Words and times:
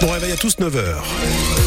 Bon 0.00 0.10
réveil 0.10 0.32
à 0.32 0.36
tous 0.36 0.56
9h. 0.58 1.65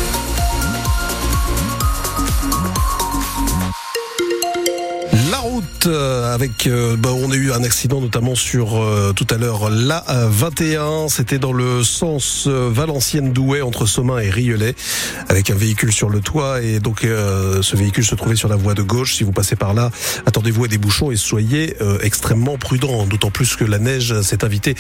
Route 5.79 5.87
euh, 5.87 6.33
avec 6.33 6.67
euh, 6.67 6.95
bah, 6.97 7.09
on 7.13 7.31
a 7.31 7.35
eu 7.35 7.51
un 7.51 7.63
accident 7.63 8.01
notamment 8.01 8.35
sur 8.35 8.77
euh, 8.77 9.13
tout 9.15 9.27
à 9.29 9.37
l'heure 9.37 9.69
la 9.69 10.03
21 10.07 11.07
c'était 11.09 11.39
dans 11.39 11.53
le 11.53 11.83
sens 11.83 12.47
Valenciennes 12.47 13.31
Douai 13.31 13.61
entre 13.61 13.85
Somain 13.85 14.19
et 14.19 14.29
Rielet 14.29 14.75
avec 15.27 15.49
un 15.49 15.55
véhicule 15.55 15.91
sur 15.91 16.09
le 16.09 16.21
toit. 16.21 16.61
Et 16.61 16.79
donc 16.79 17.01
ce 17.01 17.75
véhicule 17.75 18.03
se 18.03 18.15
trouvait 18.15 18.35
sur 18.35 18.49
la 18.49 18.55
voie 18.55 18.73
de 18.73 18.81
gauche. 18.81 19.15
Si 19.15 19.23
vous 19.23 19.31
passez 19.31 19.55
par 19.55 19.73
là 19.73 19.91
attendez-vous 20.25 20.65
à 20.65 20.67
des 20.67 20.77
bouchons 20.77 21.11
et 21.11 21.15
soyez 21.15 21.75
extrêmement 22.01 22.57
prudents. 22.57 23.05
D'autant 23.05 23.31
plus 23.31 23.55
que 23.55 23.63
la 23.63 23.79
neige 23.79 24.21
s'est 24.21 24.43
invitée 24.43 24.75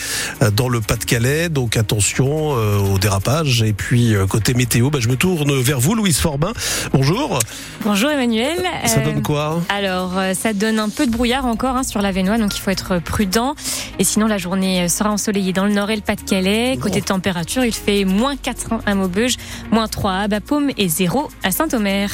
dans 0.53 0.69
le 0.69 0.81
Pas-de-Calais. 0.81 1.49
Donc 1.49 1.77
attention 1.77 2.49
au 2.51 2.97
dérapage. 2.99 3.61
Et 3.63 3.73
puis 3.73 4.13
côté 4.29 4.53
météo 4.53 4.89
bah, 4.89 4.99
je 5.01 5.07
me 5.07 5.15
tourne 5.15 5.59
vers 5.59 5.79
vous 5.79 5.95
Louise 5.95 6.19
Forbin. 6.19 6.53
Bonjour. 6.93 7.39
Bonjour 7.83 8.09
Emmanuel. 8.09 8.57
Ça 8.85 8.99
donne 9.01 9.21
quoi? 9.21 9.61
alors 9.69 10.19
ça 10.33 10.53
donne 10.53 10.79
un 10.79 10.88
peu 10.89 11.05
de 11.05 11.11
brouillard 11.11 11.45
encore 11.45 11.75
hein, 11.75 11.83
sur 11.83 12.01
la 12.01 12.11
Vénois, 12.11 12.37
donc 12.37 12.55
il 12.57 12.59
faut 12.59 12.71
être 12.71 12.99
prudent. 12.99 13.55
Et 13.99 14.03
sinon, 14.03 14.27
la 14.27 14.37
journée 14.37 14.87
sera 14.89 15.11
ensoleillée 15.11 15.53
dans 15.53 15.65
le 15.65 15.73
nord 15.73 15.89
et 15.89 15.95
le 15.95 16.01
Pas-de-Calais. 16.01 16.77
Côté 16.81 17.01
température, 17.01 17.63
il 17.63 17.73
fait 17.73 18.05
moins 18.05 18.35
4 18.35 18.81
à 18.85 18.95
Maubeuge, 18.95 19.35
moins 19.71 19.87
3 19.87 20.11
à 20.13 20.27
Bapaume 20.27 20.71
et 20.77 20.87
0 20.87 21.29
à 21.43 21.51
Saint-Omer. 21.51 22.09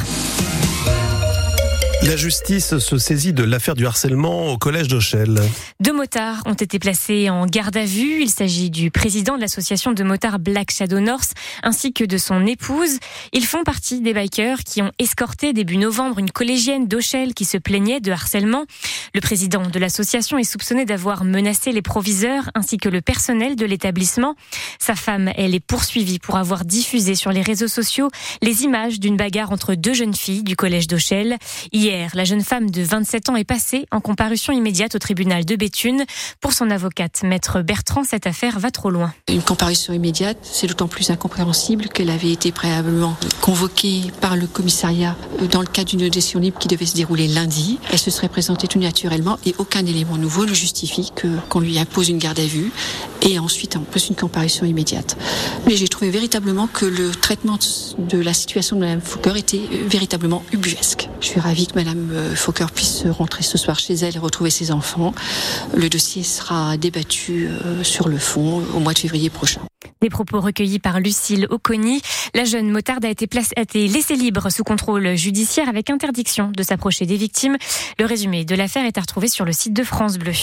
La 2.04 2.16
justice 2.18 2.78
se 2.78 2.98
saisit 2.98 3.34
de 3.34 3.44
l'affaire 3.44 3.74
du 3.74 3.86
harcèlement 3.86 4.52
au 4.52 4.58
collège 4.58 4.88
d'Auchel. 4.88 5.42
Deux 5.80 5.94
motards 5.94 6.44
ont 6.46 6.54
été 6.54 6.78
placés 6.78 7.30
en 7.30 7.46
garde 7.46 7.76
à 7.78 7.86
vue. 7.86 8.22
Il 8.22 8.30
s'agit 8.30 8.70
du 8.70 8.92
président 8.92 9.36
de 9.36 9.42
l'association 9.42 9.92
de 9.92 10.04
motards 10.04 10.40
Black 10.40 10.72
Shadow 10.72 11.00
North 11.00 11.32
ainsi 11.64 11.94
que 11.94 12.04
de 12.04 12.18
son 12.18 12.46
épouse. 12.46 13.00
Ils 13.34 13.46
font 13.46 13.64
partie 13.64 14.02
des 14.02 14.14
bikers 14.14 14.60
qui 14.64 14.82
ont 14.82 14.92
escorté 15.00 15.54
début 15.54 15.78
novembre 15.78 16.20
une 16.20 16.30
collégienne 16.30 16.88
d'Auchel 16.88 17.34
qui 17.34 17.46
se 17.46 17.58
plaignait 17.58 18.02
de 18.02 18.12
harcèlement. 18.12 18.66
Le 19.14 19.22
président 19.22 19.66
de 19.66 19.80
l'association 19.80 20.38
est 20.38 20.44
soupçonné 20.44 20.86
d'avoir 20.86 21.24
menacé 21.24 21.72
les 21.72 21.82
proviseurs 21.82 22.52
ainsi 22.54 22.78
que 22.78 22.90
le 22.90 23.02
personnel 23.02 23.56
de 23.56 23.66
l'établissement. 23.66 24.36
Sa 24.80 24.96
femme, 24.96 25.32
elle 25.36 25.56
est 25.56 25.66
poursuivie 25.66 26.20
pour 26.20 26.36
avoir 26.36 26.66
diffusé 26.66 27.16
sur 27.16 27.32
les 27.32 27.42
réseaux 27.42 27.68
sociaux 27.68 28.10
les 28.42 28.64
images 28.64 29.00
d'une 29.00 29.18
bagarre 29.18 29.52
entre 29.52 29.74
deux 29.76 29.94
jeunes 29.94 30.14
filles 30.14 30.44
du 30.44 30.56
collège 30.56 30.88
d'Auchel. 30.88 31.38
Hier, 31.86 32.10
la 32.16 32.24
jeune 32.24 32.42
femme 32.42 32.72
de 32.72 32.82
27 32.82 33.30
ans 33.30 33.36
est 33.36 33.44
passée 33.44 33.86
en 33.92 34.02
comparution 34.02 34.52
immédiate 34.52 34.96
au 34.96 34.98
tribunal 34.98 35.46
de 35.46 35.56
Béthune. 35.56 36.04
Pour 36.42 36.52
son 36.52 36.72
avocate, 36.72 37.22
maître 37.22 37.62
Bertrand, 37.62 38.04
cette 38.04 38.26
affaire 38.26 38.58
va 38.58 38.72
trop 38.72 38.90
loin. 38.90 39.14
Une 39.28 39.44
comparution 39.44 39.94
immédiate, 39.94 40.40
c'est 40.42 40.66
d'autant 40.66 40.88
plus 40.88 41.12
incompréhensible 41.12 41.90
qu'elle 41.90 42.10
avait 42.10 42.32
été 42.32 42.52
préalablement 42.52 43.16
convoquée 43.40 44.12
par 44.20 44.36
le 44.36 44.48
commissariat 44.48 45.16
dans 45.52 45.62
le 45.62 45.68
cadre 45.68 45.90
d'une 45.90 46.06
audition 46.06 46.40
libre 46.40 46.58
qui 46.58 46.68
devait 46.68 46.88
se 46.88 46.96
dérouler 46.96 47.28
lundi. 47.28 47.78
Elle 47.92 48.00
se 48.00 48.10
serait 48.10 48.30
présentée 48.30 48.68
tout 48.68 48.80
naturellement 48.80 49.38
et 49.46 49.54
aucun 49.60 49.86
élément 49.86 50.18
nouveau 50.18 50.48
ne 50.48 50.56
justifie 50.56 51.12
que 51.16 51.28
qu'on 51.50 51.60
lui 51.60 51.78
impose 51.78 52.10
une 52.10 52.18
garde 52.18 52.40
à 52.40 52.48
vue 52.48 52.72
et 53.26 53.40
ensuite 53.40 53.76
on 53.76 53.82
pose 53.82 54.08
une 54.08 54.16
comparution 54.16 54.66
immédiate. 54.66 55.18
Mais 55.66 55.76
j'ai 55.76 55.88
trouvé 55.88 56.12
véritablement 56.12 56.68
que 56.68 56.86
le 56.86 57.12
traitement 57.12 57.58
de 57.98 58.20
la 58.20 58.34
situation 58.34 58.76
de 58.76 58.82
Mme 58.82 59.02
Foucault 59.02 59.36
était 59.36 59.62
véritablement 59.88 60.44
ubuesque. 60.54 61.10
Je 61.20 61.28
suis 61.28 61.40
ravie 61.40 61.68
que 61.68 61.76
Madame 61.76 62.10
euh, 62.14 62.36
Fokker 62.36 62.68
puisse 62.74 63.04
rentrer 63.08 63.44
ce 63.44 63.58
soir 63.58 63.80
chez 63.80 63.96
elle 63.96 64.16
et 64.16 64.20
retrouver 64.20 64.50
ses 64.50 64.72
enfants. 64.72 65.14
Le 65.76 65.90
dossier 65.90 66.24
sera 66.24 66.78
débattu 66.78 67.48
euh, 67.48 67.84
sur 67.84 68.08
le 68.08 68.18
fond 68.18 68.64
au 68.74 68.80
mois 68.80 68.94
de 68.94 69.00
février 69.00 69.30
prochain. 69.30 69.62
Des 70.02 70.10
propos 70.10 70.40
recueillis 70.40 70.80
par 70.80 71.00
Lucille 71.00 71.48
Oconi. 71.50 72.02
La 72.34 72.46
jeune 72.46 72.70
motarde 72.70 73.06
a 73.06 73.10
été, 73.10 73.28
a 73.56 73.62
été 73.62 73.88
laissée 73.88 74.16
libre 74.16 74.50
sous 74.52 74.64
contrôle 74.64 75.16
judiciaire 75.16 75.70
avec 75.70 75.90
interdiction 75.90 76.52
de 76.56 76.64
s'approcher 76.64 77.06
des 77.06 77.18
victimes. 77.18 77.58
Le 77.98 78.06
résumé 78.06 78.46
de 78.46 78.56
l'affaire 78.56 78.86
est 78.86 78.98
à 78.98 79.02
retrouver 79.02 79.28
sur 79.28 79.46
le 79.46 79.54
site 79.54 79.74
de 79.74 79.84
France 79.84 80.18
Bleu. 80.18 80.34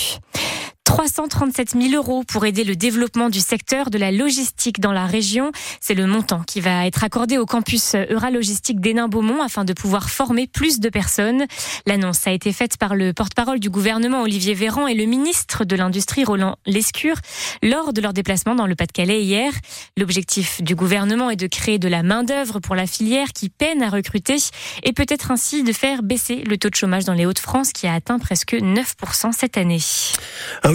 337 0.93 1.71
000 1.71 1.95
euros 1.95 2.23
pour 2.23 2.45
aider 2.45 2.65
le 2.65 2.77
développement 2.77 3.31
du 3.31 3.41
secteur 3.41 3.89
de 3.89 3.97
la 3.97 4.13
logistique 4.13 4.79
dans 4.79 4.93
la 4.93 5.07
région. 5.07 5.51
C'est 5.81 5.95
le 5.95 6.07
montant 6.07 6.43
qui 6.43 6.61
va 6.61 6.87
être 6.87 7.03
accordé 7.03 7.39
au 7.39 7.47
campus 7.47 7.95
Euralogistique 7.95 8.79
d'Hénin-Beaumont 8.79 9.43
afin 9.43 9.65
de 9.65 9.73
pouvoir 9.73 10.11
former 10.11 10.47
plus 10.47 10.81
de 10.81 10.91
personnes. 10.91 11.47
L'annonce 11.87 12.27
a 12.27 12.33
été 12.33 12.53
faite 12.53 12.77
par 12.77 12.95
le 12.95 13.15
porte-parole 13.15 13.59
du 13.59 13.71
gouvernement 13.71 14.21
Olivier 14.21 14.53
Véran 14.53 14.87
et 14.87 14.93
le 14.93 15.07
ministre 15.07 15.65
de 15.65 15.77
l'Industrie 15.77 16.25
Roland 16.25 16.59
Lescure 16.67 17.17
lors 17.63 17.95
de 17.95 18.03
leur 18.03 18.13
déplacement 18.13 18.55
dans 18.55 18.67
le 18.67 18.75
Pas-de-Calais 18.75 19.23
hier. 19.23 19.51
L'objectif 19.97 20.63
du 20.63 20.75
gouvernement 20.75 21.31
est 21.31 21.37
de 21.37 21.47
créer 21.47 21.79
de 21.79 21.89
la 21.89 22.03
main-d'œuvre 22.03 22.61
pour 22.61 22.75
la 22.75 22.87
filière 22.87 23.29
qui 23.33 23.49
peine 23.49 23.83
à 23.83 23.89
recruter 23.89 24.37
et 24.83 24.93
peut-être 24.93 25.31
ainsi 25.31 25.63
de 25.63 25.73
faire 25.73 26.03
baisser 26.03 26.45
le 26.45 26.59
taux 26.59 26.69
de 26.69 26.75
chômage 26.75 27.07
dans 27.07 27.15
les 27.15 27.25
Hauts-de-France 27.25 27.73
qui 27.73 27.87
a 27.87 27.95
atteint 27.95 28.19
presque 28.19 28.53
9% 28.53 29.33
cette 29.33 29.57
année 29.57 29.81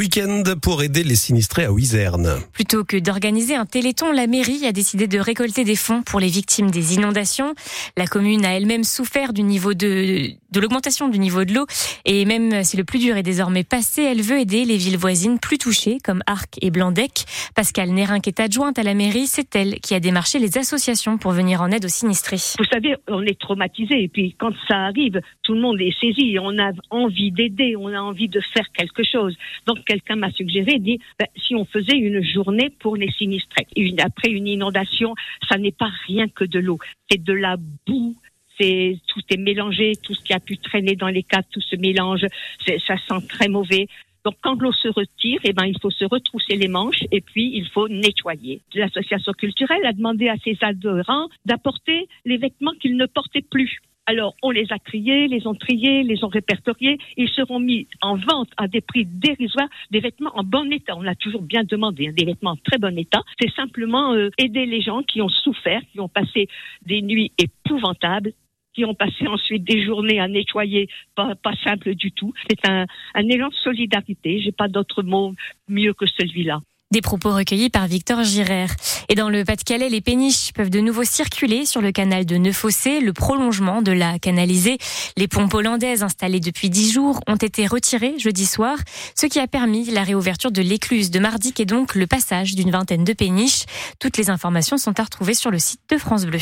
week-end 0.08 0.44
pour 0.62 0.84
aider 0.84 1.04
les 1.04 1.16
sinistrés 1.16 1.66
à 1.66 1.72
Wizerne. 1.74 2.30
Plutôt 2.54 2.86
que 2.86 2.96
d'organiser 2.96 3.56
un 3.56 3.66
téléthon, 3.66 4.14
la 4.14 4.26
mairie 4.26 4.66
a 4.66 4.72
décidé 4.72 5.06
de 5.08 5.20
récolter 5.20 5.66
des 5.66 5.76
fonds 5.76 6.02
pour 6.02 6.22
les 6.22 6.28
victimes 6.28 6.72
des 6.72 6.96
inondations. 6.96 7.54
La 7.98 8.08
commune 8.08 8.46
a 8.46 8.56
elle-même 8.56 8.86
souffert 8.86 9.34
du 9.34 9.44
niveau 9.44 9.74
de, 9.74 10.30
de 10.52 10.60
l'augmentation 10.62 11.10
du 11.10 11.20
niveau 11.20 11.44
de 11.44 11.54
l'eau 11.54 11.66
et 12.06 12.24
même 12.24 12.64
si 12.64 12.78
le 12.78 12.86
plus 12.86 13.00
dur 13.00 13.18
est 13.18 13.24
désormais 13.24 13.66
passé, 13.66 14.02
elle 14.02 14.22
veut 14.22 14.40
aider 14.40 14.64
les 14.64 14.78
villes 14.78 14.98
voisines 14.98 15.40
plus 15.40 15.58
touchées 15.58 15.98
comme 16.02 16.24
Arc 16.26 16.56
et 16.62 16.72
Blandec. 16.72 17.26
Pascal 17.54 17.90
Nérin, 17.90 18.22
qui 18.22 18.30
est 18.30 18.40
adjointe 18.40 18.80
à 18.80 18.84
la 18.84 18.94
mairie, 18.94 19.28
c'est 19.28 19.56
elle 19.58 19.82
qui 19.82 19.94
a 19.94 20.00
démarché 20.00 20.40
les 20.40 20.58
associations 20.58 21.18
pour 21.18 21.32
venir 21.32 21.62
en 21.62 21.70
aide 21.70 21.84
aux 21.84 21.90
sinistrés. 21.90 22.40
Vous 22.58 22.66
savez, 22.72 22.96
on 23.10 23.24
est 23.24 23.40
traumatisé 23.40 24.04
et 24.04 24.08
puis 24.08 24.36
quand 24.40 24.54
ça 24.70 24.86
arrive, 24.86 25.20
tout 25.44 25.54
le 25.54 25.60
monde 25.60 25.82
est 25.82 25.94
saisi. 26.00 26.38
On 26.40 26.58
a 26.60 26.72
envie 26.92 27.32
d'aider, 27.32 27.76
on 27.76 27.90
a 27.90 28.00
envie 28.00 28.30
de 28.30 28.40
faire 28.54 28.66
quelque 28.74 29.04
chose. 29.04 29.36
Donc 29.66 29.80
quelqu'un 29.98 30.16
m'a 30.16 30.32
suggéré, 30.32 30.80
dit, 30.80 31.00
ben, 31.20 31.28
si 31.36 31.56
on 31.56 31.66
faisait 31.66 31.98
une 31.98 32.24
journée 32.24 32.70
pour 32.80 32.96
les 32.96 33.12
sinistrés. 33.12 33.68
Après 34.00 34.30
une 34.30 34.48
inondation, 34.48 35.16
ça 35.50 35.58
n'est 35.58 35.72
pas 35.72 35.90
rien 36.08 36.28
que 36.28 36.44
de 36.44 36.60
l'eau, 36.60 36.78
c'est 37.10 37.24
de 37.24 37.34
la 37.34 37.58
boue, 37.58 38.16
tout 38.60 39.22
est 39.30 39.38
mélangé, 39.38 39.94
tout 40.04 40.14
ce 40.14 40.24
qui 40.24 40.34
a 40.34 40.40
pu 40.40 40.58
traîner 40.58 40.96
dans 40.96 41.08
les 41.08 41.24
caves, 41.24 41.46
tout 41.52 41.62
se 41.62 41.76
mélange, 41.76 42.26
ça 42.66 42.98
sent 42.98 43.28
très 43.28 43.48
mauvais. 43.48 43.88
Donc 44.26 44.36
quand 44.42 44.60
l'eau 44.60 44.72
se 44.72 44.88
retire, 44.88 45.40
eh 45.44 45.54
ben 45.54 45.66
il 45.66 45.80
faut 45.80 45.92
se 45.92 46.06
retrousser 46.06 46.56
les 46.56 46.68
manches 46.68 47.04
et 47.12 47.22
puis 47.22 47.52
il 47.54 47.68
faut 47.70 47.88
nettoyer. 47.88 48.62
L'association 48.74 49.32
culturelle 49.34 49.86
a 49.86 49.94
demandé 49.94 50.28
à 50.28 50.36
ses 50.44 50.58
adhérents 50.62 51.30
d'apporter 51.46 52.08
les 52.26 52.38
vêtements 52.38 52.74
qu'ils 52.82 52.98
ne 52.98 53.06
portaient 53.06 53.46
plus. 53.48 53.80
Alors, 54.10 54.36
on 54.42 54.52
les 54.52 54.72
a 54.72 54.80
triés, 54.80 55.28
les 55.28 55.46
ont 55.48 55.54
triés, 55.54 56.02
les 56.04 56.24
ont 56.24 56.30
répertoriés. 56.30 56.98
Ils 57.18 57.28
seront 57.28 57.60
mis 57.60 57.88
en 58.02 58.16
vente 58.16 58.50
à 58.56 58.70
des 58.70 58.80
prix 58.80 59.06
dérisoires, 59.06 59.68
des 59.92 60.00
vêtements 60.00 60.32
en 60.34 60.44
bon 60.44 60.72
état. 60.72 60.96
On 60.96 61.06
a 61.06 61.14
toujours 61.14 61.42
bien 61.42 61.66
demandé, 61.66 62.08
hein, 62.08 62.14
des 62.16 62.24
vêtements 62.24 62.52
en 62.52 62.56
très 62.56 62.78
bon 62.78 62.98
état. 62.98 63.22
C'est 63.38 63.54
simplement 63.54 64.14
euh, 64.14 64.30
aider 64.38 64.66
les 64.66 64.80
gens 64.80 65.04
qui 65.04 65.22
ont 65.22 65.28
souffert, 65.28 65.82
qui 65.92 66.00
ont 66.00 66.08
passé 66.08 66.48
des 66.86 67.02
nuits 67.02 67.34
épouvantables 67.38 68.32
qui 68.74 68.86
ont 68.86 68.94
passé 68.94 69.26
ensuite 69.26 69.64
des 69.64 69.84
journées 69.84 70.20
à 70.20 70.28
nettoyer, 70.28 70.88
pas, 71.16 71.34
pas 71.34 71.56
simple 71.64 71.96
du 71.96 72.12
tout. 72.12 72.32
C'est 72.48 72.70
un, 72.70 72.86
un 73.16 73.28
élan 73.28 73.48
de 73.48 73.56
solidarité. 73.56 74.40
J'ai 74.40 74.52
pas 74.52 74.68
d'autre 74.68 75.02
mot 75.02 75.34
mieux 75.68 75.94
que 75.94 76.06
celui-là. 76.06 76.60
Des 76.90 77.02
propos 77.02 77.34
recueillis 77.34 77.70
par 77.70 77.86
Victor 77.86 78.24
Girard. 78.24 78.70
Et 79.10 79.16
dans 79.16 79.30
le 79.30 79.44
Pas-de-Calais, 79.44 79.90
les 79.90 80.00
péniches 80.00 80.54
peuvent 80.54 80.70
de 80.70 80.80
nouveau 80.80 81.04
circuler 81.04 81.66
sur 81.66 81.82
le 81.82 81.92
canal 81.92 82.26
de 82.26 82.38
Neuf-Fossé, 82.38 83.02
le 83.02 83.12
prolongement 83.12 83.82
de 83.82 83.92
la 83.92 84.20
canalisée. 84.20 84.78
Les 85.18 85.28
pompes 85.28 85.54
hollandaises 85.54 86.02
installées 86.02 86.40
depuis 86.40 86.70
dix 86.70 86.94
jours 86.94 87.20
ont 87.28 87.36
été 87.36 87.68
retirées 87.68 88.18
jeudi 88.20 88.46
soir, 88.46 88.78
ce 89.20 89.26
qui 89.26 89.38
a 89.38 89.48
permis 89.48 89.84
la 89.92 90.04
réouverture 90.04 90.50
de 90.50 90.62
l'écluse 90.62 91.12
de 91.12 91.20
Mardic 91.20 91.60
et 91.60 91.66
donc 91.66 91.94
le 91.94 92.08
passage 92.08 92.56
d'une 92.56 92.72
vingtaine 92.72 93.04
de 93.04 93.12
péniches. 93.12 93.66
Toutes 94.00 94.16
les 94.16 94.30
informations 94.30 94.78
sont 94.78 94.98
à 94.98 95.04
retrouver 95.04 95.34
sur 95.34 95.52
le 95.52 95.60
site 95.60 95.82
de 95.90 95.98
France 95.98 96.26
Bleu. 96.26 96.40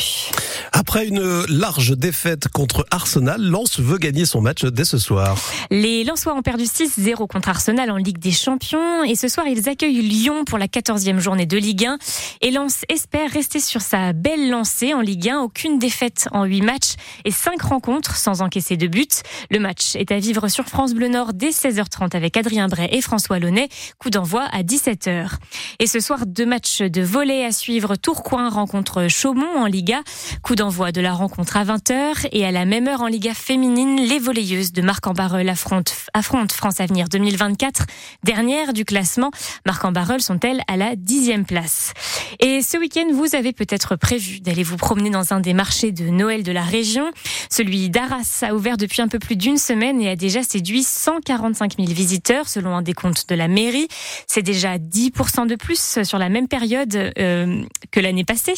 Après 0.70 1.08
une 1.08 1.44
large 1.46 1.96
défaite 1.96 2.46
contre 2.48 2.86
Arsenal, 2.92 3.42
Lens 3.42 3.80
veut 3.80 3.98
gagner 3.98 4.26
son 4.26 4.42
match 4.42 4.64
dès 4.64 4.84
ce 4.84 4.98
soir. 4.98 5.36
Les 5.72 6.04
Lensois 6.04 6.34
ont 6.34 6.42
perdu 6.42 6.64
6-0 6.64 7.26
contre 7.26 7.48
Arsenal 7.48 7.90
en 7.90 7.96
Ligue 7.96 8.18
des 8.18 8.30
Champions 8.30 9.02
et 9.02 9.16
ce 9.16 9.26
soir 9.26 9.48
ils 9.48 9.68
accueillent 9.68 10.02
Lyon 10.02 10.35
pour 10.44 10.58
la 10.58 10.66
14e 10.66 11.18
journée 11.18 11.46
de 11.46 11.56
Ligue 11.56 11.86
1. 11.86 11.98
Et 12.42 12.50
Lens 12.50 12.84
espère 12.88 13.30
rester 13.30 13.60
sur 13.60 13.80
sa 13.80 14.12
belle 14.12 14.50
lancée 14.50 14.94
en 14.94 15.00
Ligue 15.00 15.30
1. 15.30 15.40
Aucune 15.40 15.78
défaite 15.78 16.28
en 16.32 16.44
8 16.44 16.60
matchs 16.62 16.94
et 17.24 17.30
5 17.30 17.62
rencontres 17.62 18.16
sans 18.16 18.42
encaisser 18.42 18.76
de 18.76 18.86
but. 18.86 19.22
Le 19.50 19.58
match 19.58 19.96
est 19.96 20.10
à 20.10 20.18
vivre 20.18 20.48
sur 20.48 20.66
France 20.66 20.94
Bleu 20.94 21.08
Nord 21.08 21.32
dès 21.32 21.50
16h30 21.50 22.16
avec 22.16 22.36
Adrien 22.36 22.68
Bray 22.68 22.88
et 22.90 23.00
François 23.00 23.38
Launay. 23.38 23.68
Coup 23.98 24.10
d'envoi 24.10 24.44
à 24.52 24.62
17h. 24.62 25.30
Et 25.78 25.86
ce 25.86 26.00
soir, 26.00 26.26
deux 26.26 26.46
matchs 26.46 26.82
de 26.82 27.02
volley 27.02 27.44
à 27.44 27.52
suivre. 27.52 27.96
Tourcoing 27.96 28.48
rencontre 28.48 29.08
Chaumont 29.08 29.56
en 29.56 29.66
Liga. 29.66 30.00
Coup 30.42 30.54
d'envoi 30.54 30.92
de 30.92 31.00
la 31.00 31.12
rencontre 31.12 31.56
à 31.56 31.64
20h. 31.64 32.28
Et 32.32 32.44
à 32.44 32.50
la 32.50 32.64
même 32.64 32.88
heure 32.88 33.02
en 33.02 33.08
Liga 33.08 33.34
féminine, 33.34 33.96
les 34.00 34.18
volleyeuses 34.18 34.72
de 34.72 34.82
Marc-en-Barreul 34.82 35.48
affrontent, 35.48 35.92
affrontent 36.14 36.54
France 36.54 36.80
Avenir 36.80 37.08
2024. 37.08 37.84
Dernière 38.24 38.72
du 38.72 38.84
classement. 38.84 39.30
Marc-en-Barreul 39.64 40.20
sont-elles 40.26 40.62
à 40.68 40.76
la 40.76 40.96
dixième 40.96 41.44
place? 41.44 41.92
Et 42.40 42.62
ce 42.62 42.76
week-end, 42.76 43.06
vous 43.12 43.34
avez 43.34 43.52
peut-être 43.52 43.96
prévu 43.96 44.40
d'aller 44.40 44.62
vous 44.62 44.76
promener 44.76 45.10
dans 45.10 45.32
un 45.32 45.40
des 45.40 45.54
marchés 45.54 45.92
de 45.92 46.04
Noël 46.04 46.42
de 46.42 46.52
la 46.52 46.62
région. 46.62 47.10
Celui 47.50 47.88
d'Arras 47.90 48.42
a 48.42 48.54
ouvert 48.54 48.76
depuis 48.76 49.02
un 49.02 49.08
peu 49.08 49.18
plus 49.18 49.36
d'une 49.36 49.58
semaine 49.58 50.00
et 50.00 50.10
a 50.10 50.16
déjà 50.16 50.42
séduit 50.42 50.82
145 50.82 51.76
000 51.76 51.88
visiteurs 51.92 52.48
selon 52.48 52.76
un 52.76 52.82
décompte 52.82 53.28
de 53.28 53.34
la 53.34 53.48
mairie. 53.48 53.88
C'est 54.26 54.42
déjà 54.42 54.78
10% 54.78 55.46
de 55.46 55.54
plus 55.54 56.02
sur 56.02 56.18
la 56.18 56.28
même 56.28 56.48
période 56.48 57.12
euh, 57.18 57.62
que 57.90 58.00
l'année 58.00 58.24
passée. 58.24 58.54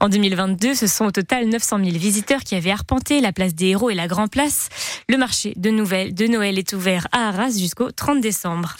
En 0.00 0.08
2022, 0.08 0.74
ce 0.74 0.86
sont 0.86 1.06
au 1.06 1.10
total 1.12 1.48
900 1.48 1.78
000 1.84 1.90
visiteurs 1.96 2.40
qui 2.40 2.54
avaient 2.56 2.70
arpenté 2.70 3.20
la 3.20 3.32
place 3.32 3.54
des 3.54 3.68
héros 3.68 3.90
et 3.90 3.94
la 3.94 4.08
Grand 4.08 4.28
Place. 4.28 4.68
Le 5.08 5.16
marché 5.16 5.52
de, 5.56 5.70
de 6.10 6.26
Noël 6.26 6.58
est 6.58 6.72
ouvert 6.72 7.06
à 7.12 7.28
Arras 7.28 7.56
jusqu'au 7.56 7.90
30 7.90 8.20
décembre. 8.20 8.72